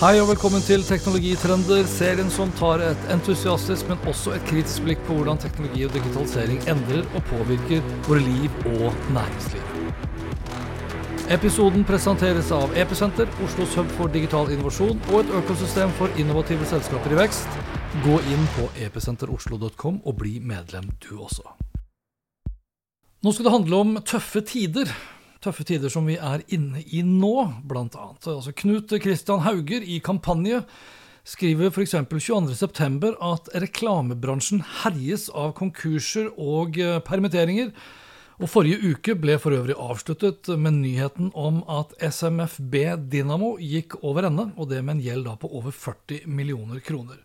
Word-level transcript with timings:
Hei 0.00 0.14
og 0.16 0.30
velkommen 0.30 0.62
til 0.64 0.80
Teknologitrender, 0.80 1.82
serien 1.84 2.30
som 2.32 2.48
tar 2.56 2.80
et 2.80 3.02
entusiastisk, 3.12 3.84
men 3.90 3.98
også 4.08 4.32
et 4.32 4.46
kritisk 4.48 4.86
blikk 4.86 5.02
på 5.04 5.18
hvordan 5.18 5.36
teknologi 5.42 5.82
og 5.84 5.92
digitalisering 5.92 6.62
endrer 6.72 7.02
og 7.18 7.26
påvirker 7.28 7.84
våre 8.06 8.22
liv 8.24 8.56
og 8.70 8.96
næringsliv. 9.12 9.66
Episoden 11.36 11.84
presenteres 11.84 12.48
av 12.48 12.72
Episenter, 12.80 13.28
Oslos 13.44 13.76
hub 13.76 13.92
for 13.98 14.08
digital 14.16 14.48
innovasjon 14.56 15.04
og 15.10 15.20
et 15.20 15.36
økosystem 15.42 15.92
for 16.00 16.16
innovative 16.16 16.72
selskaper 16.72 17.12
i 17.12 17.20
vekst. 17.20 17.60
Gå 18.00 18.16
inn 18.32 18.50
på 18.56 18.72
episenteroslo.com 18.88 20.00
og 20.00 20.20
bli 20.24 20.38
medlem 20.40 20.88
du 21.04 21.18
også. 21.18 21.44
Nå 23.20 23.36
skal 23.36 23.50
det 23.50 23.58
handle 23.58 23.84
om 23.84 23.96
tøffe 24.00 24.48
tider. 24.48 24.96
Tøffe 25.40 25.64
tider 25.64 25.88
som 25.88 26.04
vi 26.04 26.18
er 26.20 26.42
inne 26.52 26.82
i 26.92 27.00
nå, 27.00 27.34
annet. 27.64 28.26
Altså 28.28 28.52
Knut 28.52 28.92
Christian 29.00 29.40
Hauger 29.40 29.80
i 29.80 29.96
Kampanje 30.04 30.60
skriver 31.24 31.70
f.eks. 31.70 31.94
22.9 31.96 33.14
at 33.24 33.48
reklamebransjen 33.64 34.60
herjes 34.82 35.30
av 35.32 35.54
konkurser 35.56 36.28
og 36.36 36.76
eh, 36.76 36.98
permitteringer. 37.06 37.72
Og 38.40 38.48
Forrige 38.48 38.92
uke 38.92 39.16
ble 39.20 39.38
for 39.40 39.56
øvrig 39.56 39.76
avsluttet 39.80 40.48
med 40.60 40.78
nyheten 40.82 41.32
om 41.36 41.60
at 41.68 41.92
SMFB 42.00 42.76
Dynamo 43.12 43.54
gikk 43.60 43.98
over 44.00 44.28
ende, 44.28 44.50
og 44.56 44.70
det 44.70 44.80
med 44.84 44.98
en 44.98 45.02
gjeld 45.04 45.28
da 45.28 45.34
på 45.40 45.48
over 45.56 45.72
40 45.72 46.24
millioner 46.28 46.80
kroner. 46.84 47.20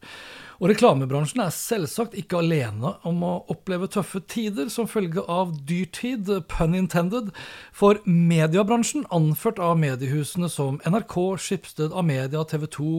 Og 0.62 0.70
Reklamebransjen 0.72 1.42
er 1.44 1.52
selvsagt 1.52 2.16
ikke 2.16 2.40
alene 2.40 2.94
om 3.08 3.24
å 3.28 3.34
oppleve 3.52 3.90
tøffe 3.92 4.22
tider 4.32 4.70
som 4.72 4.88
følge 4.88 5.24
av 5.32 5.52
dyrtid, 5.68 6.30
pun 6.52 6.78
intended, 6.78 7.34
for 7.76 8.00
mediebransjen, 8.08 9.08
anført 9.16 9.60
av 9.60 9.76
mediehusene 9.82 10.50
som 10.52 10.80
NRK, 10.88 11.18
Skipsted, 11.44 11.92
Amedia, 11.92 12.46
TV 12.48 12.70
2, 12.78 12.94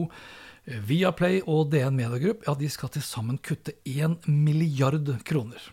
Viaplay 0.87 1.41
og 1.47 1.71
DN 1.71 1.95
Media 1.95 2.19
Group, 2.21 2.45
ja, 2.45 2.53
de 2.59 2.69
skal 2.69 2.91
til 2.93 3.05
sammen 3.05 3.39
kutte 3.41 3.73
1 3.87 4.27
milliard 4.27 5.09
kroner. 5.25 5.71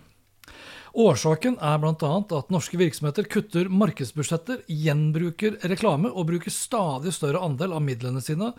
Årsaken 0.95 1.57
er 1.59 1.81
bl.a. 1.83 2.11
at 2.39 2.53
norske 2.55 2.79
virksomheter 2.79 3.27
kutter 3.27 3.67
markedsbudsjetter, 3.67 4.63
gjenbruker 4.71 5.59
reklame 5.67 6.13
og 6.13 6.29
bruker 6.29 6.55
stadig 6.55 7.11
større 7.17 7.43
andel 7.43 7.75
av 7.75 7.83
midlene 7.83 8.23
sine 8.23 8.53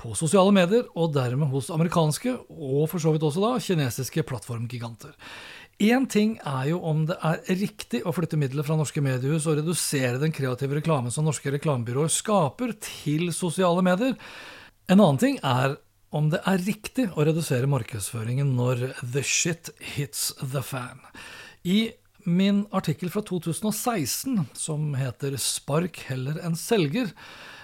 på 0.00 0.14
sosiale 0.18 0.52
medier, 0.54 0.86
og 0.94 1.14
dermed 1.14 1.50
hos 1.52 1.70
amerikanske, 1.72 2.34
og 2.48 2.88
for 2.92 3.02
så 3.02 3.14
vidt 3.14 3.24
også 3.26 3.42
da, 3.44 3.52
kinesiske 3.62 4.24
plattformgiganter. 4.28 5.14
Én 5.76 6.06
ting 6.08 6.38
er 6.40 6.70
jo 6.70 6.78
om 6.88 7.02
det 7.08 7.18
er 7.20 7.42
riktig 7.60 8.00
å 8.08 8.12
flytte 8.16 8.38
midler 8.40 8.64
fra 8.64 8.78
norske 8.78 9.02
mediehus 9.04 9.44
og 9.44 9.58
redusere 9.58 10.20
den 10.22 10.32
kreative 10.32 10.78
reklame 10.78 11.12
som 11.12 11.26
norske 11.28 11.52
reklamebyråer 11.52 12.12
skaper, 12.12 12.72
til 12.80 13.28
sosiale 13.36 13.84
medier. 13.84 14.16
En 14.88 15.02
annen 15.02 15.20
ting 15.20 15.36
er 15.44 15.76
om 16.16 16.30
det 16.32 16.40
er 16.48 16.64
riktig 16.64 17.10
å 17.12 17.26
redusere 17.28 17.68
markedsføringen 17.68 18.54
når 18.56 18.86
the 19.02 19.24
shit 19.26 19.68
hits 19.96 20.30
the 20.40 20.62
fan. 20.64 21.02
I 21.66 21.90
min 22.26 22.64
artikkel 22.74 23.12
fra 23.12 23.22
2016, 23.22 24.46
som 24.54 24.94
heter 24.98 25.36
'Spark 25.36 26.00
heller 26.08 26.40
enn 26.42 26.56
selger', 26.56 27.12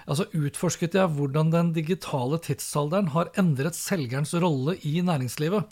altså 0.07 0.25
utforsket 0.35 0.97
jeg 0.97 1.11
hvordan 1.15 1.51
den 1.53 1.71
digitale 1.75 2.39
tidsalderen 2.43 3.11
har 3.13 3.31
endret 3.39 3.77
selgerens 3.77 4.33
rolle 4.41 4.75
i 4.87 4.99
næringslivet. 5.05 5.69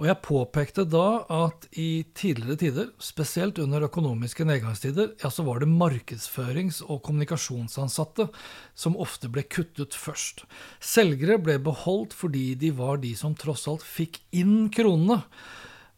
Og 0.00 0.08
jeg 0.08 0.22
påpekte 0.24 0.86
da 0.88 1.06
at 1.32 1.66
i 1.78 2.04
tidligere 2.16 2.60
tider, 2.60 2.90
spesielt 3.02 3.60
under 3.62 3.86
økonomiske 3.88 4.46
nedgangstider, 4.48 5.14
ja, 5.22 5.30
så 5.30 5.44
var 5.46 5.60
det 5.60 5.70
markedsførings- 5.70 6.82
og 6.86 7.02
kommunikasjonsansatte 7.06 8.30
som 8.74 8.98
ofte 9.00 9.30
ble 9.32 9.44
kuttet 9.48 9.96
først. 9.96 10.44
Selgere 10.80 11.40
ble 11.40 11.58
beholdt 11.62 12.16
fordi 12.16 12.54
de 12.60 12.72
var 12.76 13.00
de 13.02 13.14
som 13.16 13.36
tross 13.38 13.66
alt 13.70 13.84
fikk 13.86 14.22
inn 14.32 14.70
kronene. 14.74 15.22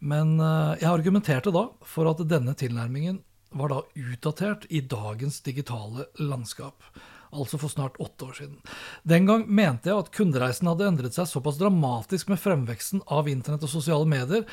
Men 0.02 0.34
eh, 0.42 0.80
jeg 0.82 0.90
argumenterte 0.90 1.52
da 1.54 1.68
for 1.86 2.10
at 2.10 2.24
denne 2.26 2.56
tilnærmingen 2.58 3.20
var 3.54 3.70
da 3.70 3.82
utdatert 3.94 4.64
i 4.72 4.80
dagens 4.80 5.42
digitale 5.44 6.08
landskap 6.18 6.82
altså 7.32 7.58
for 7.60 7.72
snart 7.72 7.98
åtte 8.02 8.28
år 8.28 8.38
siden. 8.38 8.58
Den 9.08 9.26
gang 9.28 9.44
mente 9.48 9.90
jeg 9.90 9.98
at 9.98 10.10
kundereisen 10.14 10.68
hadde 10.70 10.88
endret 10.88 11.16
seg 11.16 11.28
såpass 11.30 11.58
dramatisk 11.60 12.30
med 12.32 12.40
fremveksten 12.40 13.02
av 13.12 13.30
internett 13.30 13.64
og 13.66 13.72
sosiale 13.72 14.08
medier 14.08 14.44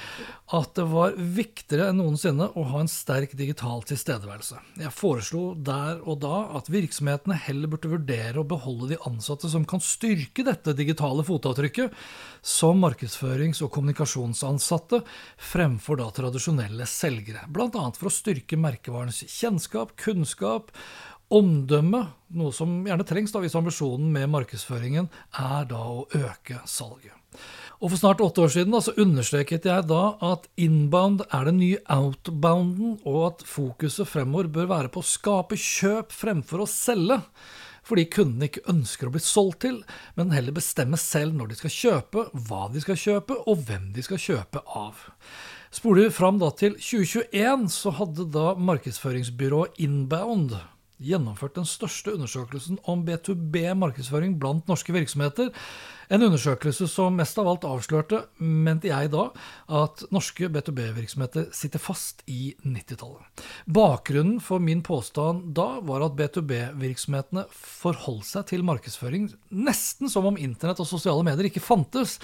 at 0.56 0.74
det 0.78 0.86
var 0.90 1.18
viktigere 1.18 1.90
enn 1.92 2.00
noensinne 2.02 2.50
å 2.56 2.66
ha 2.72 2.84
en 2.84 2.92
sterk 2.92 3.36
digital 3.40 3.84
tilstedeværelse. 3.90 4.62
Jeg 4.82 4.96
foreslo 4.96 5.44
der 5.56 6.00
og 6.06 6.22
da 6.24 6.42
at 6.60 6.72
virksomhetene 6.72 7.38
heller 7.48 7.72
burde 7.72 7.92
vurdere 7.92 8.42
å 8.42 8.48
beholde 8.48 8.94
de 8.94 9.02
ansatte 9.10 9.52
som 9.52 9.68
kan 9.68 9.84
styrke 9.84 10.46
dette 10.48 10.76
digitale 10.78 11.26
fotavtrykket, 11.28 11.94
som 12.42 12.80
markedsførings- 12.84 13.62
og 13.66 13.74
kommunikasjonsansatte, 13.76 15.02
fremfor 15.52 16.00
da 16.00 16.10
tradisjonelle 16.16 16.88
selgere. 16.90 17.46
Bl.a. 17.52 17.86
for 17.98 18.10
å 18.10 18.14
styrke 18.14 18.60
merkevarens 18.60 19.24
kjennskap, 19.28 19.96
kunnskap 20.00 20.72
Omdømme, 21.30 22.02
noe 22.40 22.54
som 22.56 22.80
gjerne 22.88 23.06
trengs 23.06 23.34
da 23.34 23.42
hvis 23.44 23.56
ambisjonen 23.58 24.08
med 24.14 24.32
markedsføringen 24.34 25.10
er 25.38 25.68
da 25.70 25.82
å 25.86 26.08
øke 26.18 26.64
salget. 26.66 27.14
Og 27.80 27.94
For 27.94 28.00
snart 28.02 28.22
åtte 28.26 28.42
år 28.44 28.52
siden 28.52 28.74
da, 28.74 28.82
så 28.84 28.96
understreket 29.00 29.68
jeg 29.70 29.86
da 29.88 30.02
at 30.26 30.50
inbound 30.60 31.22
er 31.30 31.46
den 31.48 31.62
nye 31.62 31.80
outbounden, 31.94 32.98
og 33.08 33.20
at 33.28 33.44
fokuset 33.48 34.10
fremover 34.10 34.50
bør 34.52 34.72
være 34.74 34.92
på 34.92 35.04
å 35.04 35.08
skape 35.08 35.56
kjøp 35.56 36.12
fremfor 36.12 36.66
å 36.66 36.68
selge. 36.68 37.22
Fordi 37.88 38.06
kundene 38.12 38.50
ikke 38.50 38.66
ønsker 38.74 39.08
å 39.08 39.14
bli 39.14 39.22
solgt 39.24 39.62
til, 39.64 39.78
men 40.18 40.34
heller 40.36 40.58
bestemme 40.58 41.00
selv 41.00 41.38
når 41.38 41.54
de 41.54 41.60
skal 41.62 41.76
kjøpe, 41.76 42.26
hva 42.50 42.66
de 42.74 42.84
skal 42.84 43.00
kjøpe, 43.00 43.38
og 43.48 43.64
hvem 43.70 43.88
de 43.96 44.04
skal 44.06 44.22
kjøpe 44.26 44.66
av. 44.76 45.06
Spoler 45.72 46.10
vi 46.10 46.18
fram 46.18 46.42
da 46.42 46.52
til 46.58 46.76
2021, 46.76 47.70
så 47.72 47.94
hadde 48.02 48.28
da 48.34 48.52
markedsføringsbyrået 48.58 49.80
Inbound 49.86 50.58
gjennomført 51.00 51.56
den 51.56 51.68
største 51.68 52.14
undersøkelsen 52.16 52.80
om 52.92 53.06
B2B-markedsføring 53.08 54.38
blant 54.40 54.68
norske 54.68 54.94
virksomheter. 54.96 55.54
En 56.10 56.24
undersøkelse 56.26 56.88
som 56.90 57.14
mest 57.20 57.38
av 57.38 57.46
alt 57.52 57.66
avslørte, 57.70 58.24
mente 58.42 58.90
jeg 58.90 59.12
da, 59.14 59.28
at 59.78 60.02
norske 60.10 60.48
B2B-virksomheter 60.50 61.52
sitter 61.54 61.82
fast 61.84 62.24
i 62.26 62.56
90-tallet. 62.64 63.44
Bakgrunnen 63.70 64.40
for 64.42 64.64
min 64.64 64.82
påstand 64.82 65.52
da 65.60 65.68
var 65.86 66.08
at 66.08 66.16
B2B-virksomhetene 66.18 67.44
forholdt 67.54 68.26
seg 68.32 68.48
til 68.50 68.66
markedsføring 68.66 69.30
nesten 69.54 70.10
som 70.10 70.26
om 70.32 70.42
internett 70.42 70.82
og 70.82 70.90
sosiale 70.90 71.28
medier 71.30 71.52
ikke 71.52 71.62
fantes. 71.62 72.18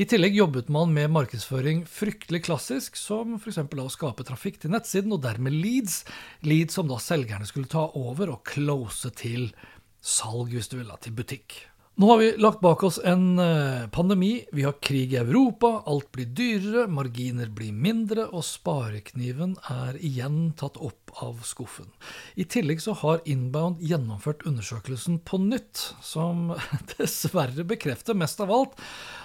I 0.00 0.08
tillegg 0.08 0.40
jobbet 0.40 0.72
man 0.72 0.96
med 0.96 1.12
markedsføring 1.18 1.84
fryktelig 1.92 2.46
klassisk, 2.48 2.96
som 2.96 3.36
f.eks. 3.36 3.60
å 3.60 3.88
skape 3.92 4.24
trafikk 4.24 4.62
til 4.64 4.72
nettsiden, 4.72 5.12
og 5.12 5.26
dermed 5.28 5.52
leads. 5.52 6.06
Leads 6.40 6.80
som 6.80 6.88
da 6.88 6.96
selgerne 7.04 7.44
skulle 7.44 7.68
ta 7.68 7.84
over 8.00 8.32
og 8.32 8.44
close 8.48 9.12
til 9.20 9.50
salg, 10.00 10.56
hvis 10.56 10.72
du 10.72 10.80
vil, 10.80 10.96
til 11.04 11.20
butikk. 11.20 11.66
Nå 11.98 12.06
har 12.10 12.18
vi 12.18 12.36
lagt 12.36 12.60
bak 12.60 12.82
oss 12.84 12.98
en 13.04 13.38
eh, 13.38 13.88
pandemi, 13.88 14.44
vi 14.52 14.62
har 14.62 14.74
krig 14.84 15.14
i 15.14 15.16
Europa, 15.16 15.82
alt 15.86 16.10
blir 16.12 16.26
dyrere, 16.28 16.82
marginer 16.92 17.48
blir 17.48 17.72
mindre, 17.72 18.26
og 18.36 18.44
sparekniven 18.44 19.54
er 19.72 19.96
igjen 20.04 20.50
tatt 20.60 20.76
opp 20.76 21.14
av 21.24 21.38
skuffen. 21.48 21.88
I 22.36 22.44
tillegg 22.52 22.82
så 22.84 22.92
har 23.00 23.22
Inbound 23.24 23.80
gjennomført 23.80 24.44
undersøkelsen 24.44 25.22
på 25.24 25.40
nytt, 25.40 25.86
som 26.04 26.50
dessverre 26.98 27.64
bekrefter 27.64 28.12
mest 28.12 28.44
av 28.44 28.52
alt 28.52 28.76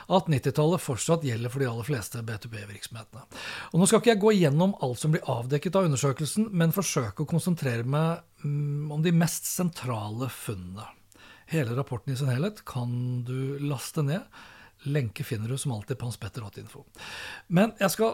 at 0.08 0.32
90-tallet 0.32 0.80
fortsatt 0.80 1.28
gjelder 1.28 1.52
for 1.52 1.60
de 1.60 1.68
aller 1.74 1.90
fleste 1.92 2.24
B2B-virksomhetene. 2.24 3.28
Og 3.74 3.84
Nå 3.84 3.92
skal 3.92 4.00
ikke 4.00 4.14
jeg 4.14 4.24
gå 4.24 4.36
gjennom 4.38 4.78
alt 4.80 5.04
som 5.04 5.12
blir 5.12 5.28
avdekket 5.28 5.76
av 5.76 5.92
undersøkelsen, 5.92 6.48
men 6.56 6.72
forsøke 6.72 7.28
å 7.28 7.32
konsentrere 7.36 7.84
meg 7.84 8.24
mm, 8.48 8.88
om 8.96 9.04
de 9.04 9.12
mest 9.12 9.52
sentrale 9.52 10.32
funnene. 10.32 10.88
Hele 11.52 11.76
rapporten 11.76 12.14
i 12.14 12.18
sin 12.18 12.32
helhet 12.32 12.64
kan 12.66 12.92
du 13.28 13.60
laste 13.60 14.04
ned. 14.08 14.24
Lenke 14.88 15.24
finner 15.28 15.52
du 15.52 15.58
som 15.60 15.74
alltid 15.76 16.00
på 16.00 16.08
hanspetter.info. 16.08 16.86
Men 17.52 17.74
jeg 17.82 17.92
skal 17.92 18.14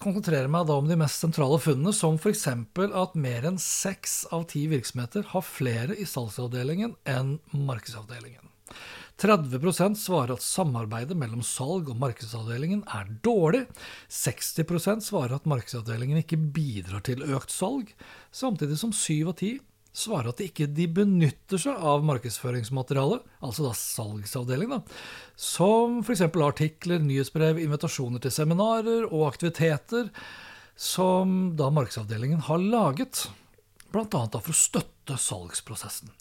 konsentrere 0.00 0.48
meg 0.48 0.68
da 0.68 0.78
om 0.80 0.86
de 0.88 0.96
mest 0.96 1.20
sentrale 1.20 1.58
funnene, 1.60 1.92
som 1.92 2.16
f.eks. 2.16 2.46
at 2.46 3.18
mer 3.18 3.48
enn 3.50 3.58
seks 3.60 4.22
av 4.32 4.46
ti 4.52 4.64
virksomheter 4.70 5.26
har 5.34 5.44
flere 5.44 5.98
i 5.98 6.06
salgsavdelingen 6.08 6.94
enn 7.10 7.36
markedsavdelingen. 7.52 8.46
30% 9.20 9.98
svarer 10.00 10.32
at 10.38 10.44
samarbeidet 10.44 11.18
mellom 11.18 11.42
salg 11.44 11.90
og 11.92 11.98
markedsavdelingen 12.00 12.86
er 12.88 13.10
dårlig. 13.26 13.66
60% 14.08 15.04
svarer 15.04 15.34
at 15.36 15.48
markedsavdelingen 15.50 16.22
ikke 16.22 16.38
bidrar 16.54 17.04
til 17.04 17.26
økt 17.26 17.52
salg, 17.52 17.90
samtidig 18.32 18.78
som 18.80 18.94
7 18.96 19.18
av 19.26 19.34
10 19.36 19.58
svarer 19.92 20.30
at 20.30 20.38
de 20.40 20.46
ikke 20.50 20.68
de 20.70 20.86
benytter 21.00 21.60
seg 21.60 21.74
av 21.76 22.04
markedsføringsmateriale, 22.06 23.20
altså 23.42 23.66
da 23.66 23.72
salgsavdeling, 23.76 24.70
da, 24.76 24.80
som 25.34 25.98
f.eks. 26.04 26.22
artikler, 26.30 27.02
nyhetsbrev, 27.02 27.58
invitasjoner 27.64 28.22
til 28.22 28.34
seminarer 28.34 29.08
og 29.10 29.26
aktiviteter 29.32 30.12
som 30.80 31.52
da 31.58 31.68
markedsavdelingen 31.74 32.46
har 32.46 32.62
laget 32.62 33.26
bl.a. 33.90 34.22
for 34.30 34.52
å 34.52 34.56
støtte 34.56 35.18
salgsprosessen. 35.18 36.12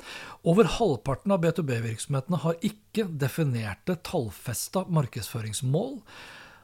Over 0.49 0.67
halvparten 0.79 1.33
av 1.35 1.43
B2B-virksomhetene 1.43 2.41
har 2.43 2.59
ikke 2.65 3.05
definerte 3.21 3.99
tallfesta 4.05 4.87
markedsføringsmål. 4.89 5.99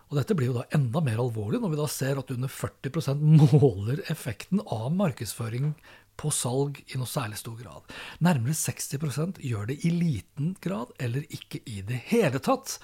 Og 0.05 0.17
dette 0.19 0.35
blir 0.37 0.51
jo 0.51 0.57
da 0.59 0.65
enda 0.75 1.01
mer 1.05 1.21
alvorlig 1.21 1.61
når 1.61 1.73
vi 1.73 1.79
da 1.79 1.87
ser 1.89 2.19
at 2.21 2.33
under 2.33 2.51
40% 2.51 3.21
måler 3.61 4.03
effekten 4.11 4.61
av 4.65 4.89
markedsføring 4.97 5.71
på 6.19 6.31
salg 6.33 6.81
i 6.87 6.99
noe 6.99 7.09
særlig 7.09 7.39
stor 7.41 7.57
grad. 7.59 7.95
Nærmere 8.23 8.55
60% 8.57 9.41
gjør 9.43 9.69
det 9.71 9.81
i 9.85 9.91
liten 9.93 10.55
grad 10.63 10.95
eller 10.99 11.27
ikke 11.29 11.61
i 11.65 11.81
det 11.85 12.01
hele 12.11 12.41
tatt. 12.43 12.77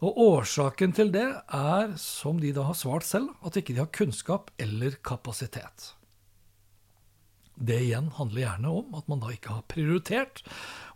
Og 0.00 0.16
årsaken 0.16 0.94
til 0.96 1.12
det 1.12 1.28
er, 1.28 1.94
som 2.00 2.40
de 2.40 2.54
da 2.56 2.64
har 2.70 2.78
svart 2.78 3.04
selv, 3.04 3.34
at 3.44 3.58
ikke 3.60 3.76
de 3.76 3.82
har 3.82 3.92
kunnskap 3.92 4.48
eller 4.60 4.96
kapasitet. 5.04 5.92
Det 7.60 7.76
igjen 7.84 8.08
handler 8.16 8.40
gjerne 8.40 8.70
om 8.72 8.94
at 8.96 9.08
man 9.10 9.20
da 9.20 9.30
ikke 9.34 9.52
har 9.52 9.64
prioritert. 9.68 10.40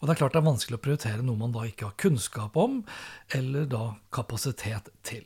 Og 0.00 0.08
det 0.08 0.14
er 0.14 0.18
klart 0.22 0.34
det 0.36 0.40
er 0.40 0.46
vanskelig 0.46 0.78
å 0.78 0.82
prioritere 0.84 1.24
noe 1.24 1.40
man 1.40 1.52
da 1.52 1.66
ikke 1.68 1.90
har 1.90 1.96
kunnskap 2.00 2.56
om, 2.60 2.78
eller 3.36 3.66
da 3.68 3.82
kapasitet 4.12 4.88
til. 5.04 5.22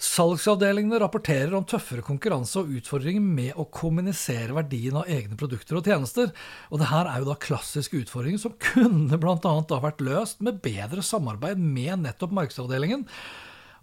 Salgsavdelingene 0.00 1.00
rapporterer 1.00 1.56
om 1.56 1.64
tøffere 1.68 2.04
konkurranse 2.04 2.60
og 2.60 2.72
utfordringer 2.78 3.24
med 3.24 3.56
å 3.60 3.66
kommunisere 3.72 4.56
verdien 4.56 5.00
av 5.00 5.08
egne 5.12 5.38
produkter 5.40 5.80
og 5.80 5.88
tjenester. 5.88 6.32
Og 6.68 6.80
det 6.80 6.90
her 6.92 7.08
er 7.08 7.24
jo 7.24 7.30
da 7.30 7.38
klassiske 7.40 8.04
utfordringer 8.04 8.44
som 8.44 8.56
kunne 8.60 9.20
bl.a. 9.20 9.56
vært 9.88 10.04
løst 10.04 10.44
med 10.44 10.60
bedre 10.64 11.04
samarbeid 11.04 11.60
med 11.60 12.04
nettopp 12.04 12.36
markedsavdelingen. 12.36 13.08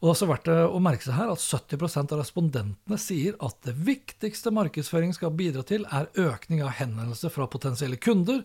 Og 0.01 0.07
det 0.07 0.09
er 0.09 0.15
også 0.15 0.27
verdt 0.31 0.48
å 0.50 0.80
merke 0.81 1.06
seg 1.06 1.13
her 1.13 1.30
at 1.30 1.44
70% 1.45 2.13
av 2.15 2.19
respondentene 2.24 2.98
sier 2.98 3.36
at 3.45 3.59
det 3.68 3.75
viktigste 3.86 4.50
markedsføring 4.50 5.12
skal 5.13 5.36
bidra 5.38 5.62
til, 5.62 5.86
er 5.94 6.09
økning 6.18 6.63
av 6.65 6.74
henvendelser 6.80 7.30
fra 7.30 7.45
potensielle 7.45 8.00
kunder, 8.01 8.42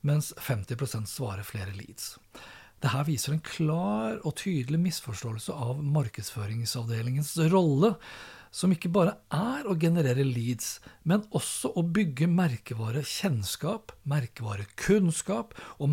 mens 0.00 0.30
50% 0.40 1.10
svarer 1.10 1.44
flere 1.44 1.74
leads. 1.76 2.14
Dette 2.80 3.02
viser 3.08 3.34
en 3.34 3.44
klar 3.44 4.16
og 4.22 4.38
tydelig 4.40 4.80
misforståelse 4.86 5.52
av 5.52 5.82
markedsføringsavdelingens 5.84 7.34
rolle, 7.52 7.92
som 8.48 8.72
ikke 8.72 8.88
bare 8.92 9.18
er 9.36 9.68
å 9.68 9.76
generere 9.76 10.24
leads, 10.24 10.78
men 11.04 11.26
også 11.36 11.74
å 11.76 11.84
bygge 11.84 12.28
merkevarekjennskap, 12.32 13.92
merkevarekunnskap 14.08 15.52
og 15.76 15.92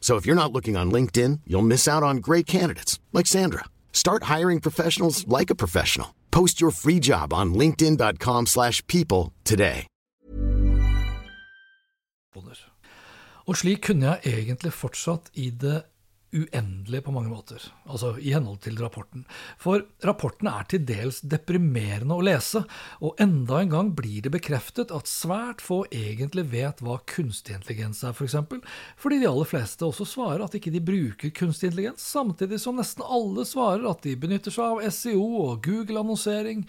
So 0.00 0.16
if 0.16 0.24
you're 0.24 0.42
not 0.42 0.52
looking 0.52 0.78
on 0.78 0.90
LinkedIn, 0.90 1.40
you'll 1.46 1.70
miss 1.74 1.86
out 1.86 2.02
on 2.02 2.24
great 2.28 2.46
candidates 2.46 2.98
like 3.12 3.26
Sandra. 3.26 3.64
Start 3.92 4.22
hiring 4.22 4.60
professionals 4.60 5.28
like 5.28 5.50
a 5.50 5.54
professional. 5.54 6.14
Post 6.30 6.62
your 6.62 6.70
free 6.70 6.98
job 7.00 7.34
on 7.34 7.52
linkedin.com/people 7.52 9.32
today. 9.44 9.86
Og 13.48 13.56
slik 13.56 13.80
kunne 13.86 14.06
jeg 14.06 14.20
egentlig 14.42 14.72
fortsatt 14.76 15.30
i 15.34 15.48
det 15.50 15.82
uendelig 16.34 17.00
på 17.04 17.12
mange 17.14 17.30
måter, 17.32 17.62
altså 17.88 18.12
i 18.20 18.34
henhold 18.34 18.60
til 18.64 18.76
rapporten. 18.80 19.24
For 19.60 19.84
rapporten 20.04 20.50
er 20.50 20.66
til 20.68 20.84
dels 20.88 21.22
deprimerende 21.24 22.18
å 22.18 22.24
lese, 22.24 22.64
og 23.00 23.18
enda 23.22 23.62
en 23.62 23.72
gang 23.72 23.92
blir 23.96 24.26
det 24.26 24.34
bekreftet 24.34 24.92
at 24.94 25.10
svært 25.10 25.64
få 25.64 25.82
egentlig 25.94 26.46
vet 26.52 26.82
hva 26.84 26.98
kunstig 27.08 27.56
intelligens 27.56 28.02
er, 28.04 28.12
f.eks., 28.12 28.18
for 28.18 28.28
eksempel, 28.28 28.62
fordi 29.00 29.22
de 29.22 29.30
aller 29.30 29.48
fleste 29.48 29.88
også 29.88 30.06
svarer 30.08 30.44
at 30.44 30.56
ikke 30.58 30.74
de 30.74 30.84
bruker 30.84 31.34
kunstig 31.34 31.70
intelligens, 31.70 32.04
samtidig 32.04 32.60
som 32.62 32.78
nesten 32.78 33.06
alle 33.06 33.46
svarer 33.48 33.88
at 33.88 34.04
de 34.04 34.16
benytter 34.20 34.54
seg 34.54 34.78
av 34.78 34.84
SEO 34.92 35.26
og 35.46 35.60
Google-annonsering 35.64 36.66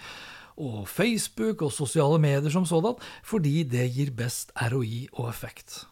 og 0.59 0.83
Facebook 0.91 1.63
og 1.63 1.71
sosiale 1.75 2.19
medier 2.21 2.51
som 2.53 2.67
sådan, 2.67 2.99
fordi 3.23 3.63
det 3.63 3.87
gir 3.95 4.11
best 4.15 4.51
ROI 4.71 5.07
og 5.13 5.29
effekt. 5.31 5.83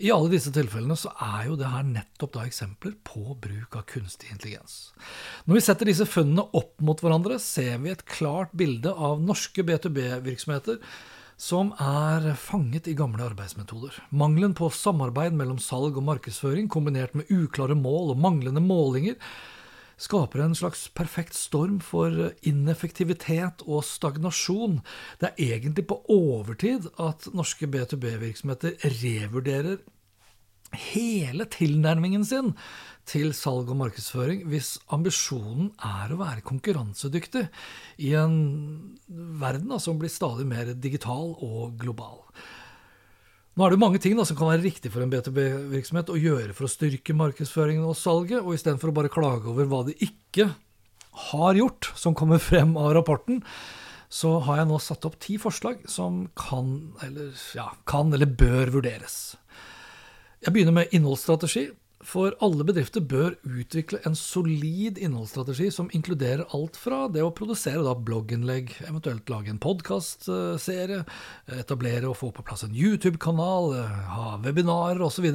I 0.00 0.08
alle 0.14 0.30
disse 0.32 0.48
tilfellene 0.54 0.96
så 0.96 1.10
er 1.20 1.50
jo 1.50 1.58
det 1.60 1.68
her 1.68 1.84
nettopp 1.84 2.32
da 2.32 2.46
eksempler 2.48 2.94
på 3.04 3.34
bruk 3.36 3.76
av 3.76 3.84
kunstig 3.90 4.30
intelligens. 4.32 4.94
Når 5.44 5.58
vi 5.58 5.62
setter 5.66 5.90
disse 5.90 6.06
funnene 6.08 6.46
opp 6.56 6.72
mot 6.80 7.02
hverandre, 7.04 7.36
ser 7.42 7.76
vi 7.84 7.92
et 7.92 8.06
klart 8.08 8.54
bilde 8.56 8.94
av 8.96 9.20
norske 9.20 9.64
B2B-virksomheter 9.68 10.80
som 11.40 11.74
er 11.80 12.32
fanget 12.36 12.88
i 12.88 12.96
gamle 12.96 13.24
arbeidsmetoder. 13.28 13.96
Mangelen 14.12 14.56
på 14.56 14.68
samarbeid 14.72 15.36
mellom 15.36 15.60
salg 15.60 15.96
og 15.96 16.04
markedsføring, 16.08 16.68
kombinert 16.72 17.16
med 17.16 17.28
uklare 17.32 17.76
mål 17.76 18.14
og 18.14 18.20
manglende 18.24 18.64
målinger, 18.64 19.20
skaper 20.00 20.42
en 20.44 20.56
slags 20.56 20.86
perfekt 20.96 21.36
storm 21.36 21.78
for 21.84 22.32
ineffektivitet 22.46 23.64
og 23.66 23.84
stagnasjon. 23.86 24.80
Det 25.20 25.30
er 25.30 25.56
egentlig 25.60 25.86
på 25.90 26.00
overtid 26.12 26.88
at 27.00 27.28
norske 27.36 27.68
B2B-virksomheter 27.70 28.78
revurderer 29.02 29.80
hele 30.70 31.46
tilnærmingen 31.50 32.24
sin 32.24 32.52
til 33.10 33.32
salg 33.34 33.70
og 33.72 33.78
markedsføring 33.80 34.44
hvis 34.50 34.76
ambisjonen 34.94 35.72
er 35.82 36.12
å 36.12 36.20
være 36.20 36.44
konkurransedyktig 36.46 37.42
i 38.06 38.12
en 38.18 38.36
verden 39.40 39.74
som 39.82 39.98
blir 39.98 40.12
stadig 40.12 40.46
mer 40.46 40.70
digital 40.78 41.34
og 41.42 41.74
global. 41.80 42.22
Nå 43.58 43.66
er 43.66 43.74
det 43.74 43.80
mange 43.82 43.98
ting 44.02 44.14
da, 44.16 44.24
som 44.26 44.38
kan 44.38 44.52
være 44.52 44.62
riktig 44.62 44.92
for 44.94 45.02
en 45.02 45.10
B2B-virksomhet 45.10 46.12
å 46.12 46.18
gjøre 46.18 46.54
for 46.54 46.68
å 46.68 46.70
styrke 46.70 47.16
markedsføringen 47.18 47.86
og 47.88 47.98
salget, 47.98 48.44
og 48.44 48.54
istedenfor 48.54 48.92
å 48.92 48.96
bare 49.00 49.12
klage 49.12 49.50
over 49.50 49.66
hva 49.70 49.82
de 49.88 49.96
ikke 50.06 50.52
har 51.30 51.58
gjort, 51.58 51.90
som 51.98 52.14
kommer 52.16 52.38
frem 52.42 52.76
av 52.78 52.94
rapporten, 52.94 53.42
så 54.10 54.36
har 54.46 54.60
jeg 54.60 54.70
nå 54.70 54.78
satt 54.82 55.06
opp 55.06 55.18
ti 55.22 55.36
forslag 55.38 55.82
som 55.90 56.24
kan 56.38 56.70
eller, 57.06 57.34
ja, 57.54 57.68
kan 57.90 58.14
eller 58.14 58.30
bør 58.30 58.72
vurderes. 58.78 59.18
Jeg 60.40 60.54
begynner 60.54 60.74
med 60.74 60.94
innholdsstrategi. 60.96 61.68
For 62.00 62.32
alle 62.40 62.64
bedrifter 62.64 63.02
bør 63.04 63.34
utvikle 63.44 63.98
en 64.08 64.14
solid 64.16 64.96
innholdsstrategi 64.96 65.66
som 65.74 65.90
inkluderer 65.92 66.46
alt 66.56 66.78
fra 66.80 67.02
det 67.12 67.20
å 67.20 67.32
produsere 67.36 67.92
blogginnlegg, 68.06 68.72
eventuelt 68.88 69.28
lage 69.28 69.52
en 69.52 69.60
podkastserie, 69.60 71.02
etablere 71.60 72.08
og 72.08 72.16
få 72.16 72.30
på 72.32 72.44
plass 72.46 72.64
en 72.64 72.76
YouTube-kanal, 72.76 73.74
ha 74.14 74.38
webinarer 74.40 75.02
osv., 75.04 75.28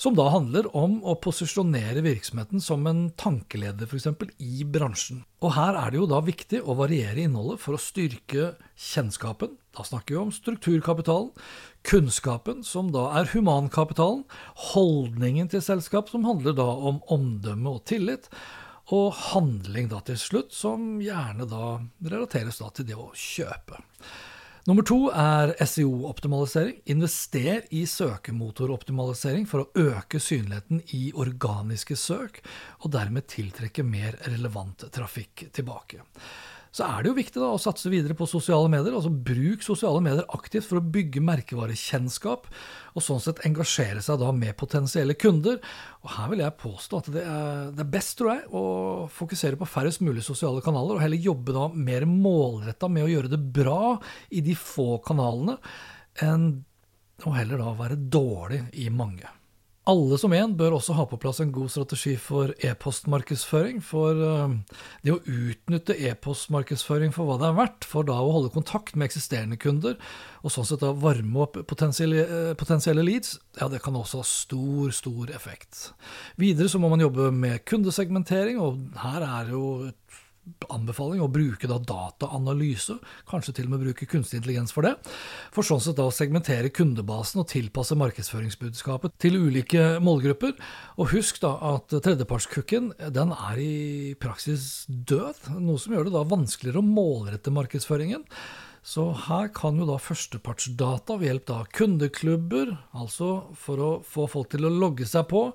som 0.00 0.16
da 0.16 0.30
handler 0.32 0.70
om 0.72 0.98
å 1.04 1.18
posisjonere 1.20 2.00
virksomheten 2.06 2.64
som 2.64 2.88
en 2.88 3.10
tankeleder 3.20 3.84
f.eks. 3.84 4.08
i 4.40 4.64
bransjen. 4.64 5.26
Og 5.44 5.52
her 5.58 5.76
er 5.76 5.92
det 5.92 6.00
jo 6.00 6.08
da 6.08 6.22
viktig 6.24 6.64
å 6.64 6.78
variere 6.78 7.26
innholdet 7.26 7.60
for 7.60 7.76
å 7.76 7.82
styrke 7.82 8.54
kjennskapen, 8.78 9.56
da 9.74 9.84
snakker 9.84 10.14
vi 10.14 10.20
om 10.20 10.30
strukturkapitalen, 10.32 11.32
kunnskapen, 11.88 12.62
som 12.64 12.92
da 12.94 13.08
er 13.18 13.30
humankapitalen, 13.32 14.22
holdningen 14.72 15.50
til 15.50 15.62
selskap, 15.64 16.10
som 16.12 16.26
handler 16.28 16.54
da 16.56 16.68
om 16.68 17.02
omdømme 17.10 17.74
og 17.74 17.84
tillit, 17.90 18.30
og 18.94 19.12
handling 19.34 19.90
da 19.90 20.00
til 20.06 20.16
slutt, 20.20 20.54
som 20.54 20.96
gjerne 21.02 21.44
da 21.50 21.76
relateres 22.08 22.62
da 22.62 22.70
til 22.72 22.88
det 22.88 22.96
å 22.96 23.10
kjøpe. 23.12 23.82
Nummer 24.68 24.84
to 24.84 24.98
er 25.16 25.54
SEO-optimalisering. 25.64 26.82
Invester 26.92 27.62
i 27.72 27.86
søkemotoroptimalisering 27.88 29.46
for 29.48 29.64
å 29.64 29.86
øke 29.88 30.20
synligheten 30.20 30.82
i 30.92 31.08
organiske 31.16 31.96
søk, 31.96 32.42
og 32.84 32.92
dermed 32.92 33.30
tiltrekke 33.32 33.84
mer 33.86 34.18
relevant 34.28 34.84
trafikk 34.92 35.46
tilbake. 35.56 36.04
Så 36.74 36.84
er 36.86 37.02
det 37.02 37.10
jo 37.10 37.16
viktig 37.16 37.40
da, 37.40 37.50
å 37.54 37.60
satse 37.60 37.90
videre 37.92 38.16
på 38.18 38.28
sosiale 38.28 38.68
medier. 38.70 38.94
altså 38.94 39.10
Bruk 39.10 39.64
sosiale 39.64 40.02
medier 40.04 40.26
aktivt 40.36 40.68
for 40.68 40.80
å 40.80 40.84
bygge 40.96 41.22
merkevarekjennskap, 41.24 42.48
og 42.94 43.04
sånn 43.04 43.22
sett 43.22 43.42
engasjere 43.48 44.02
seg 44.04 44.20
da 44.20 44.30
med 44.36 44.56
potensielle 44.58 45.16
kunder. 45.18 45.58
Og 46.04 46.12
Her 46.16 46.30
vil 46.32 46.44
jeg 46.44 46.58
påstå 46.60 47.00
at 47.02 47.10
det 47.14 47.24
er, 47.24 47.72
det 47.76 47.84
er 47.84 47.92
best, 47.96 48.14
tror 48.20 48.34
jeg, 48.34 48.46
å 48.52 48.64
fokusere 49.14 49.60
på 49.60 49.70
færrest 49.70 50.04
mulig 50.04 50.24
sosiale 50.26 50.62
kanaler, 50.64 50.98
og 50.98 51.04
heller 51.04 51.28
jobbe 51.30 51.56
da 51.56 51.68
mer 51.72 52.08
målretta 52.08 52.90
med 52.92 53.06
å 53.06 53.12
gjøre 53.12 53.32
det 53.32 53.42
bra 53.60 53.96
i 54.30 54.44
de 54.44 54.56
få 54.58 54.98
kanalene, 55.06 55.58
enn 56.24 56.50
å 57.26 57.34
heller 57.34 57.58
da 57.58 57.74
være 57.78 57.98
dårlig 57.98 58.62
i 58.78 58.88
mange. 58.94 59.26
Alle 59.88 60.18
som 60.20 60.34
en 60.36 60.52
bør 60.58 60.74
også 60.76 60.92
ha 60.98 61.06
på 61.08 61.16
plass 61.20 61.38
en 61.40 61.52
god 61.54 61.70
strategi 61.72 62.12
for 62.20 62.50
e-postmarkedsføring. 62.60 63.78
For 63.80 64.20
eh, 64.20 64.82
det 65.06 65.14
å 65.14 65.22
utnytte 65.22 65.96
e-postmarkedsføring 66.10 67.14
for 67.16 67.24
hva 67.24 67.38
det 67.40 67.48
er 67.48 67.56
verdt, 67.56 67.88
for 67.88 68.04
da 68.08 68.18
å 68.20 68.34
holde 68.34 68.52
kontakt 68.52 68.98
med 68.98 69.08
eksisterende 69.08 69.56
kunder, 69.60 69.96
og 70.44 70.52
sånn 70.52 70.68
sett 70.68 70.84
da 70.84 70.92
varme 70.92 71.40
opp 71.46 71.56
potensielle, 71.70 72.26
eh, 72.26 72.52
potensielle 72.60 73.06
leads, 73.06 73.38
ja, 73.56 73.70
det 73.72 73.80
kan 73.84 73.96
også 73.96 74.20
ha 74.20 74.28
stor, 74.28 74.92
stor 74.92 75.32
effekt. 75.32 75.94
Videre 76.36 76.68
så 76.68 76.82
må 76.82 76.92
man 76.92 77.06
jobbe 77.06 77.32
med 77.32 77.64
kundesegmentering, 77.68 78.60
og 78.60 79.00
her 79.06 79.24
er 79.24 79.54
jo 79.56 79.64
et 79.88 80.24
anbefaling 80.72 81.22
å 81.24 81.30
bruke 81.32 81.68
da 81.70 81.78
dataanalyse, 81.78 82.98
kanskje 83.30 83.54
til 83.56 83.68
og 83.68 83.74
med 83.74 83.84
bruke 83.86 84.08
kunstig 84.10 84.40
intelligens 84.40 84.74
for 84.74 84.86
det, 84.86 84.94
for 85.54 85.66
sånn 85.66 85.82
sett 85.84 85.98
da 85.98 86.08
å 86.08 86.14
segmentere 86.14 86.72
kundebasen 86.74 87.42
og 87.42 87.48
tilpasse 87.52 87.96
markedsføringsbudskapet 87.98 89.16
til 89.22 89.40
ulike 89.40 89.98
målgrupper. 90.04 90.54
Og 90.98 91.12
husk 91.14 91.40
da 91.44 91.54
at 91.74 91.92
tredjepartskukken 91.92 92.92
den 93.14 93.34
er 93.34 93.60
i 93.62 94.14
praksis 94.20 94.86
død, 94.88 95.52
noe 95.58 95.80
som 95.80 95.94
gjør 95.94 96.08
det 96.08 96.16
da 96.16 96.24
vanskeligere 96.28 96.82
å 96.82 96.88
målrette 96.88 97.54
markedsføringen. 97.54 98.24
Så 98.82 99.08
her 99.26 99.50
kan 99.54 99.78
jo 99.80 99.86
da 99.88 99.98
førstepartsdata 100.00 101.18
ved 101.18 101.28
hjelp 101.28 101.50
av 101.54 101.70
kundeklubber, 101.74 102.72
altså 102.96 103.30
for 103.58 103.82
å 103.82 103.90
få 104.06 104.28
folk 104.30 104.52
til 104.54 104.68
å 104.68 104.72
logge 104.72 105.08
seg 105.08 105.26
på, 105.30 105.48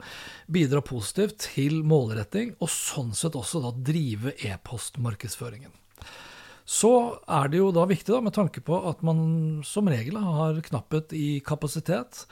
bidra 0.51 0.83
positivt 0.85 1.47
til 1.53 1.81
målretting, 1.87 2.53
og 2.59 2.71
sånn 2.71 3.13
sett 3.17 3.37
også 3.39 3.63
da 3.63 3.73
drive 3.91 4.35
e-postmarkedsføringen. 4.43 5.73
Så 6.63 6.89
er 7.27 7.49
det 7.51 7.59
jo 7.59 7.71
da 7.75 7.83
viktig, 7.89 8.13
da, 8.13 8.21
med 8.23 8.35
tanke 8.35 8.61
på 8.63 8.77
at 8.87 9.01
man 9.03 9.63
som 9.67 9.89
regel 9.91 10.19
har 10.23 10.61
knapphet 10.63 11.11
i 11.17 11.41
kapasitet, 11.43 12.23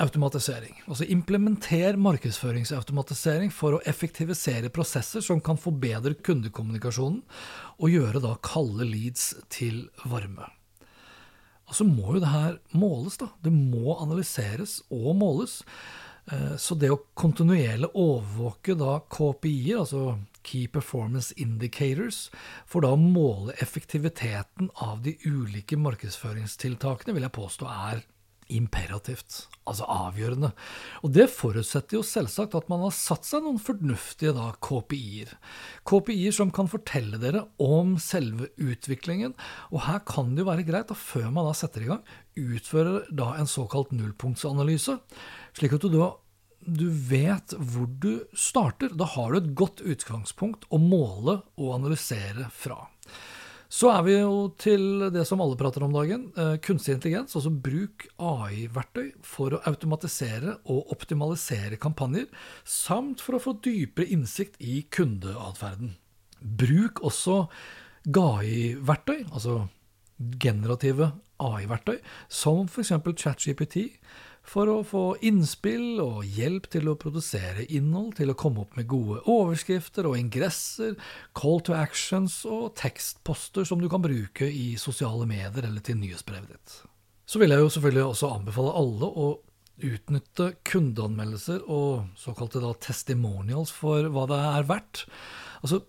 automatisering. 0.00 0.80
Altså 0.86 1.06
implementer 1.12 1.98
markedsføringsautomatisering 2.00 3.52
for 3.54 3.76
å 3.76 3.82
effektivisere 3.88 4.72
prosesser 4.72 5.24
som 5.24 5.42
kan 5.44 5.60
forbedre 5.60 6.16
kundekommunikasjonen, 6.26 7.20
og 7.80 7.92
gjøre 7.92 8.22
da 8.24 8.36
kalde 8.44 8.88
leads 8.88 9.34
til 9.52 9.86
varme. 10.04 10.48
Og 11.70 11.76
så 11.78 11.86
må 11.86 12.16
jo 12.16 12.22
det 12.22 12.32
her 12.32 12.56
måles, 12.74 13.20
da. 13.20 13.30
Det 13.44 13.52
må 13.54 13.94
analyseres 14.02 14.80
og 14.90 15.12
måles. 15.20 15.60
Eh, 16.26 16.56
så 16.58 16.74
det 16.74 16.90
å 16.90 16.98
kontinuerlig 17.14 17.92
overvåke 17.94 18.74
da 18.78 18.98
KPI-er, 19.06 19.84
altså 19.84 20.18
Key 20.42 20.66
Performance 20.72 21.36
Indicators, 21.38 22.24
for 22.66 22.82
da 22.82 22.90
å 22.96 23.00
måle 23.00 23.54
effektiviteten 23.62 24.72
av 24.82 25.04
de 25.04 25.14
ulike 25.26 25.78
markedsføringstiltakene, 25.78 27.14
vil 27.14 27.28
jeg 27.28 27.38
påstå 27.38 27.70
er 27.70 28.02
imperativt, 28.52 29.44
altså 29.68 29.86
avgjørende. 29.90 30.52
Og 31.04 31.12
det 31.14 31.28
forutsetter 31.32 31.98
jo 31.98 32.04
selvsagt 32.06 32.56
at 32.58 32.70
man 32.72 32.84
har 32.86 32.94
satt 32.96 33.28
seg 33.28 33.44
noen 33.44 33.60
fornuftige 33.62 34.34
KPI-er. 34.66 35.34
KPI-er 35.88 36.36
som 36.36 36.52
kan 36.54 36.70
fortelle 36.70 37.20
dere 37.22 37.46
om 37.62 37.96
selve 38.02 38.50
utviklingen. 38.60 39.36
Og 39.70 39.84
her 39.86 40.02
kan 40.08 40.34
det 40.34 40.44
jo 40.44 40.50
være 40.50 40.66
greit, 40.68 40.90
da, 40.90 40.98
før 40.98 41.30
man 41.30 41.48
da 41.48 41.54
setter 41.56 41.86
i 41.86 41.92
gang, 41.92 42.02
utfører 42.40 43.06
da 43.14 43.34
en 43.38 43.50
såkalt 43.50 43.94
nullpunktsanalyse, 43.96 44.98
slik 45.58 45.76
at 45.76 45.86
du 45.86 45.94
da 45.94 46.12
du 46.60 46.90
vet 46.90 47.54
hvor 47.56 47.86
du 47.88 48.26
starter. 48.36 48.92
Da 48.92 49.06
har 49.14 49.32
du 49.32 49.38
et 49.40 49.52
godt 49.56 49.80
utgangspunkt 49.80 50.66
å 50.68 50.80
måle 50.80 51.40
og 51.56 51.76
analysere 51.78 52.50
fra. 52.52 52.82
Så 53.70 53.86
er 53.92 54.02
vi 54.02 54.16
jo 54.16 54.48
til 54.58 55.12
det 55.14 55.22
som 55.28 55.40
alle 55.44 55.54
prater 55.58 55.84
om 55.86 55.92
dagen, 55.94 56.24
eh, 56.34 56.56
kunstig 56.58 56.96
intelligens. 56.96 57.36
Altså 57.38 57.52
bruk 57.54 58.08
AI-verktøy 58.18 59.12
for 59.22 59.54
å 59.54 59.62
automatisere 59.70 60.56
og 60.66 60.90
optimalisere 60.90 61.78
kampanjer, 61.78 62.26
samt 62.66 63.22
for 63.22 63.38
å 63.38 63.42
få 63.44 63.54
dypere 63.62 64.10
innsikt 64.10 64.58
i 64.58 64.82
kundeatferden. 64.90 65.94
Bruk 66.42 67.04
også 67.06 67.44
GAI-verktøy, 68.10 69.30
altså 69.30 69.68
generative 70.42 71.12
AI-verktøy, 71.38 72.00
som 72.28 72.66
f.eks. 72.66 72.90
ChatGPT, 73.22 73.86
for 74.46 74.70
å 74.70 74.80
få 74.86 75.02
innspill 75.26 76.00
og 76.02 76.24
hjelp 76.26 76.66
til 76.72 76.88
å 76.90 76.96
produsere 76.98 77.66
innhold, 77.68 78.16
til 78.18 78.32
å 78.32 78.38
komme 78.38 78.64
opp 78.64 78.78
med 78.78 78.88
gode 78.90 79.20
overskrifter 79.30 80.08
og 80.08 80.16
ingresser, 80.18 80.96
call 81.36 81.60
to 81.66 81.76
actions 81.76 82.40
og 82.48 82.72
tekstposter 82.80 83.68
som 83.68 83.82
du 83.82 83.88
kan 83.92 84.02
bruke 84.04 84.48
i 84.48 84.72
sosiale 84.80 85.28
medier 85.28 85.68
eller 85.68 85.84
til 85.84 86.00
nyhetsbrevet 86.00 86.50
ditt. 86.50 86.80
Så 87.30 87.38
vil 87.38 87.54
jeg 87.54 87.62
jo 87.62 87.70
selvfølgelig 87.76 88.08
også 88.08 88.32
anbefale 88.40 88.74
alle 88.80 89.06
å 89.06 89.28
utnytte 89.80 90.50
kundeanmeldelser 90.68 91.62
og 91.70 92.10
såkalte 92.18 92.60
da 92.62 92.72
testimonials 92.82 93.72
for 93.72 94.10
hva 94.12 94.26
det 94.28 94.40
er 94.50 94.66
verdt. 94.68 95.04
Altså, 95.62 95.82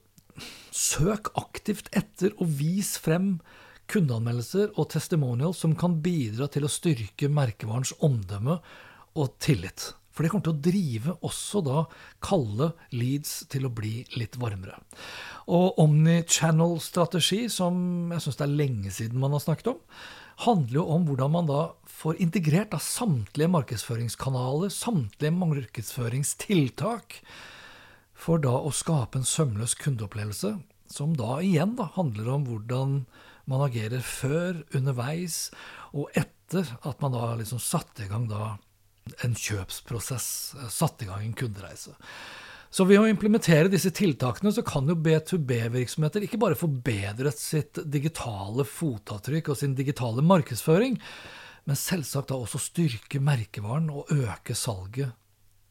søk 0.71 1.31
aktivt 1.39 1.89
etter 1.97 2.35
og 2.37 2.53
vis 2.61 2.95
frem 3.01 3.39
kundeanmeldelser 3.91 4.71
og 4.79 4.89
testimonials 4.93 5.61
som 5.63 5.75
kan 5.77 5.99
bidra 6.03 6.47
til 6.51 6.65
å 6.65 6.71
styrke 6.71 7.29
merkevarens 7.31 7.93
omdømme 7.99 8.59
og 9.19 9.35
tillit. 9.43 9.91
For 10.11 10.23
det 10.23 10.31
kommer 10.31 10.45
til 10.47 10.55
å 10.55 10.63
drive 10.65 11.13
også 11.23 11.61
da 11.63 11.83
kalde 12.23 12.71
leads 12.95 13.45
til 13.51 13.67
å 13.67 13.73
bli 13.73 14.01
litt 14.19 14.35
varmere. 14.39 14.75
Og 15.51 15.79
omni-channel-strategi, 15.81 17.45
som 17.51 18.11
jeg 18.11 18.25
syns 18.25 18.39
det 18.39 18.47
er 18.47 18.57
lenge 18.59 18.91
siden 18.93 19.21
man 19.23 19.35
har 19.35 19.43
snakket 19.43 19.71
om, 19.73 19.79
handler 20.45 20.81
jo 20.81 20.85
om 20.95 21.07
hvordan 21.07 21.33
man 21.35 21.47
da 21.49 21.61
får 22.01 22.19
integrert 22.23 22.73
da 22.73 22.79
samtlige 22.81 23.51
markedsføringskanaler, 23.55 24.71
samtlige 24.73 25.33
markedsføringstiltak, 25.37 27.21
for 28.21 28.41
da 28.41 28.53
å 28.59 28.71
skape 28.75 29.17
en 29.17 29.27
sømløs 29.27 29.73
kundeopplevelse, 29.79 30.55
som 30.91 31.15
da 31.17 31.39
igjen 31.41 31.77
da 31.79 31.87
handler 31.95 32.33
om 32.35 32.47
hvordan 32.49 32.97
man 33.51 33.65
agerer 33.67 34.03
før, 34.05 34.63
underveis 34.77 35.49
og 35.91 36.11
etter 36.17 36.67
at 36.87 37.01
man 37.03 37.15
da 37.15 37.33
liksom 37.39 37.61
satte 37.63 38.05
i 38.05 38.11
gang 38.11 38.29
da 38.31 38.55
en 39.25 39.35
kjøpsprosess, 39.35 40.29
eh, 40.59 40.71
satte 40.71 41.05
i 41.05 41.09
gang 41.09 41.25
en 41.25 41.37
kundereise. 41.37 41.95
Så 42.71 42.85
ved 42.87 43.01
å 43.01 43.07
implementere 43.09 43.67
disse 43.71 43.91
tiltakene 43.91 44.53
så 44.55 44.63
kan 44.63 44.87
jo 44.87 44.95
B2B-virksomheter 44.95 46.23
ikke 46.23 46.39
bare 46.39 46.55
forbedret 46.55 47.39
sitt 47.39 47.81
digitale 47.91 48.63
fotavtrykk 48.63 49.51
og 49.51 49.59
sin 49.59 49.75
digitale 49.75 50.23
markedsføring, 50.23 50.95
men 51.67 51.77
selvsagt 51.77 52.31
da 52.31 52.39
også 52.39 52.61
styrke 52.63 53.19
merkevaren 53.19 53.91
og 53.91 54.13
øke 54.15 54.55
salget 54.55 55.11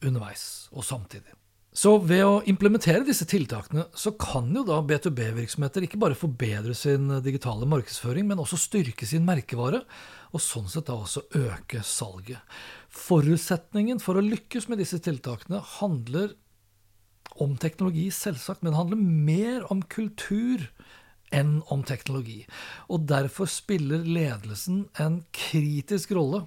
underveis 0.05 0.69
og 0.71 0.85
samtidig. 0.85 1.33
Så 1.71 1.93
ved 2.03 2.25
å 2.27 2.41
implementere 2.51 3.05
disse 3.07 3.23
tiltakene, 3.31 3.85
så 3.95 4.11
kan 4.19 4.49
jo 4.51 4.65
da 4.67 4.81
B2B-virksomheter 4.83 5.85
ikke 5.85 6.01
bare 6.03 6.17
forbedre 6.19 6.75
sin 6.75 7.07
digitale 7.23 7.67
markedsføring, 7.71 8.27
men 8.27 8.41
også 8.43 8.59
styrke 8.59 9.07
sin 9.07 9.23
merkevare, 9.27 9.79
og 10.35 10.43
sånn 10.43 10.67
sett 10.71 10.89
da 10.89 10.97
også 10.99 11.23
øke 11.39 11.79
salget. 11.87 12.43
Forutsetningen 12.91 14.03
for 14.03 14.19
å 14.19 14.25
lykkes 14.25 14.67
med 14.67 14.83
disse 14.83 14.99
tiltakene 15.03 15.63
handler 15.79 16.35
om 17.39 17.55
teknologi, 17.55 18.09
selvsagt, 18.11 18.65
men 18.67 18.75
handler 18.75 18.99
mer 18.99 19.63
om 19.71 19.79
kultur 19.87 20.67
enn 21.31 21.61
om 21.71 21.85
teknologi. 21.87 22.41
Og 22.91 23.07
derfor 23.07 23.47
spiller 23.47 24.03
ledelsen 24.03 24.89
en 24.99 25.21
kritisk 25.31 26.11
rolle 26.19 26.43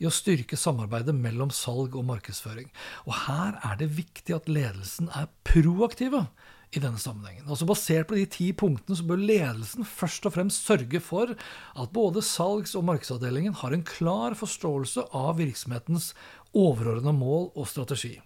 i 0.00 0.08
å 0.08 0.14
styrke 0.14 0.58
samarbeidet 0.58 1.14
mellom 1.16 1.52
salg 1.54 1.96
og 1.98 2.06
markedsføring. 2.10 2.70
Og 3.06 3.14
her 3.26 3.58
er 3.66 3.80
det 3.80 3.92
viktig 3.98 4.36
at 4.36 4.50
ledelsen 4.50 5.10
er 5.16 5.30
proaktive 5.46 6.26
i 6.70 6.78
denne 6.82 7.00
sammenhengen. 7.02 7.48
Altså 7.50 7.66
Basert 7.66 8.10
på 8.10 8.18
de 8.18 8.26
ti 8.30 8.50
punktene 8.54 8.98
så 8.98 9.06
bør 9.06 9.22
ledelsen 9.22 9.86
først 9.88 10.28
og 10.28 10.36
fremst 10.36 10.66
sørge 10.68 11.02
for 11.02 11.34
at 11.34 11.94
både 11.94 12.22
salgs- 12.22 12.76
og 12.78 12.86
markedsavdelingen 12.86 13.58
har 13.62 13.74
en 13.74 13.86
klar 13.86 14.38
forståelse 14.38 15.08
av 15.16 15.38
virksomhetens 15.42 16.12
overordna 16.54 17.14
mål 17.14 17.50
og 17.54 17.66
strategi. 17.70 18.18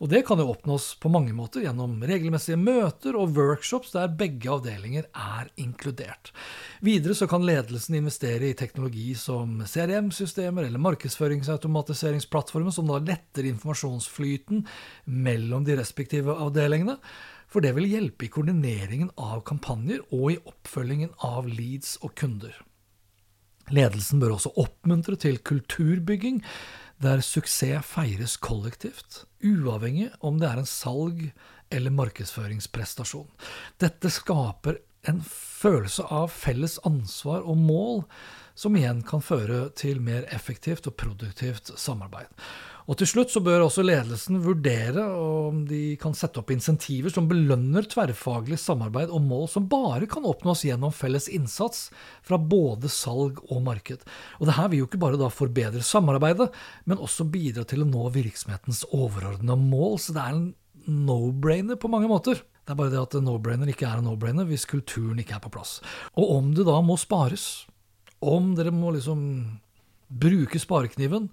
Og 0.00 0.10
det 0.12 0.22
kan 0.28 0.40
jo 0.40 0.48
oppnås 0.52 0.92
på 1.02 1.10
mange 1.12 1.34
måter 1.36 1.64
gjennom 1.64 1.98
regelmessige 2.06 2.58
møter 2.60 3.18
og 3.18 3.36
workshops 3.36 3.94
der 3.94 4.12
begge 4.18 4.50
avdelinger 4.52 5.08
er 5.12 5.50
inkludert. 5.60 6.32
Videre 6.84 7.16
så 7.18 7.28
kan 7.30 7.46
ledelsen 7.46 7.98
investere 7.98 8.50
i 8.50 8.58
teknologi 8.58 9.14
som 9.18 9.62
CRM-systemer 9.66 10.68
eller 10.68 10.82
markedsføringsautomatiseringsplattformer 10.86 12.74
som 12.74 12.90
da 12.90 13.00
letter 13.00 13.48
informasjonsflyten 13.50 14.66
mellom 15.04 15.66
de 15.66 15.78
respektive 15.80 16.36
avdelingene. 16.46 16.98
For 17.46 17.62
det 17.62 17.76
vil 17.76 17.88
hjelpe 17.88 18.26
i 18.26 18.32
koordineringen 18.32 19.12
av 19.22 19.44
kampanjer 19.46 20.02
og 20.10 20.32
i 20.34 20.40
oppfølgingen 20.50 21.14
av 21.24 21.46
leads 21.48 21.94
og 22.02 22.16
kunder. 22.18 22.56
Ledelsen 23.74 24.20
bør 24.22 24.36
også 24.36 24.52
oppmuntre 24.62 25.16
til 25.18 25.40
kulturbygging, 25.42 26.42
der 27.02 27.20
suksess 27.24 27.84
feires 27.84 28.36
kollektivt, 28.40 29.24
uavhengig 29.44 30.10
om 30.24 30.38
det 30.40 30.48
er 30.48 30.62
en 30.62 30.70
salg- 30.70 31.32
eller 31.74 31.90
markedsføringsprestasjon. 31.90 33.26
Dette 33.82 34.10
skaper 34.14 34.78
en 35.10 35.18
følelse 35.26 36.06
av 36.14 36.30
felles 36.30 36.78
ansvar 36.86 37.42
og 37.42 37.58
mål, 37.58 38.04
som 38.56 38.76
igjen 38.76 39.02
kan 39.06 39.22
føre 39.24 39.66
til 39.76 40.00
mer 40.04 40.24
effektivt 40.34 40.88
og 40.88 40.96
produktivt 40.98 41.74
samarbeid. 41.78 42.32
Og 42.86 42.94
til 43.00 43.08
slutt 43.10 43.32
så 43.34 43.42
bør 43.42 43.64
også 43.64 43.82
ledelsen 43.82 44.38
vurdere 44.44 45.02
om 45.10 45.64
de 45.66 45.96
kan 45.98 46.14
sette 46.14 46.38
opp 46.38 46.52
insentiver 46.54 47.10
som 47.10 47.26
belønner 47.26 47.88
tverrfaglig 47.90 48.60
samarbeid 48.62 49.10
og 49.10 49.24
mål 49.26 49.48
som 49.50 49.66
bare 49.70 50.06
kan 50.10 50.26
oppnås 50.28 50.62
gjennom 50.68 50.94
felles 50.94 51.26
innsats 51.26 51.88
fra 52.26 52.38
både 52.38 52.90
salg 52.92 53.42
og 53.48 53.64
marked. 53.66 54.06
Og 54.38 54.46
det 54.46 54.56
her 54.58 54.70
vil 54.70 54.84
jo 54.84 54.90
ikke 54.90 55.02
bare 55.02 55.18
da 55.18 55.32
forbedre 55.34 55.82
samarbeidet, 55.82 56.52
men 56.86 57.02
også 57.02 57.26
bidra 57.26 57.66
til 57.66 57.82
å 57.82 57.90
nå 57.90 58.06
virksomhetens 58.14 58.84
overordna 58.94 59.58
mål. 59.58 59.98
Så 59.98 60.14
det 60.14 60.22
er 60.22 60.36
en 60.36 60.52
no-brainer 60.86 61.80
på 61.82 61.90
mange 61.90 62.10
måter. 62.10 62.38
Det 62.38 62.74
er 62.74 62.78
bare 62.78 62.94
det 62.94 63.02
at 63.02 63.18
no-brainer 63.18 63.70
ikke 63.70 63.90
er 63.90 63.98
en 63.98 64.06
no-brainer 64.06 64.46
hvis 64.46 64.66
kulturen 64.70 65.18
ikke 65.22 65.40
er 65.40 65.42
på 65.42 65.56
plass. 65.58 65.80
Og 66.14 66.38
om 66.38 66.54
det 66.54 66.70
da 66.70 66.78
må 66.86 66.94
spares, 67.02 67.66
om 68.24 68.54
dere 68.56 68.72
må 68.74 68.92
liksom 68.94 69.22
bruke 70.06 70.60
sparekniven, 70.62 71.30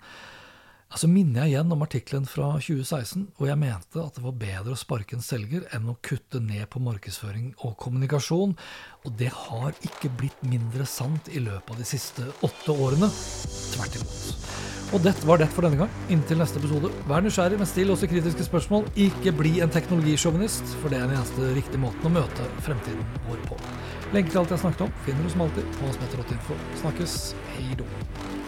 så 0.94 1.08
minner 1.10 1.42
jeg 1.42 1.54
igjen 1.54 1.72
om 1.74 1.82
artikkelen 1.82 2.26
fra 2.30 2.52
2016, 2.62 3.24
hvor 3.38 3.50
jeg 3.50 3.58
mente 3.58 4.02
at 4.02 4.18
det 4.18 4.22
var 4.22 4.36
bedre 4.38 4.76
å 4.76 4.78
sparke 4.78 5.18
en 5.18 5.26
selger 5.26 5.66
enn 5.74 5.88
å 5.90 5.96
kutte 6.06 6.42
ned 6.44 6.68
på 6.70 6.82
markedsføring 6.86 7.48
og 7.66 7.74
kommunikasjon. 7.82 8.54
Og 9.02 9.16
det 9.18 9.32
har 9.34 9.74
ikke 9.88 10.12
blitt 10.20 10.46
mindre 10.46 10.86
sant 10.90 11.32
i 11.34 11.42
løpet 11.42 11.74
av 11.74 11.82
de 11.82 11.88
siste 11.88 12.28
åtte 12.46 12.78
årene. 12.78 13.10
Tvert 13.74 13.98
imot. 13.98 14.46
Og 14.94 15.02
dette 15.02 15.26
var 15.26 15.42
det 15.42 15.50
for 15.50 15.66
denne 15.66 15.80
gang. 15.82 15.98
Inntil 16.14 16.38
neste 16.38 16.62
episode, 16.62 16.94
vær 17.10 17.26
nysgjerrig, 17.26 17.58
men 17.58 17.70
still 17.70 17.96
også 17.96 18.12
kritiske 18.12 18.46
spørsmål. 18.46 18.86
Ikke 19.08 19.34
bli 19.34 19.56
en 19.66 19.74
teknologisjåvinist, 19.74 20.78
for 20.84 20.94
det 20.94 21.02
er 21.02 21.10
den 21.10 21.18
eneste 21.18 21.50
riktige 21.58 21.82
måten 21.82 22.06
å 22.06 22.14
møte 22.22 22.46
fremtiden 22.68 23.02
vår 23.26 23.42
på. 23.50 23.58
Lenke 24.14 24.30
til 24.30 24.44
alt 24.44 24.52
jeg 24.54 24.62
snakket 24.62 24.82
om 24.86 24.92
finner 25.08 25.26
du 25.26 25.30
som 25.34 25.42
alltid 25.42 25.74
på 25.80 25.90
smetter.info. 25.96 26.60
Snakkes. 26.84 27.36
Hei 27.56 27.76
då. 27.80 28.43